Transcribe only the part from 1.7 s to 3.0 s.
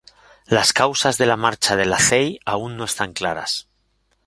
de Lacey aún no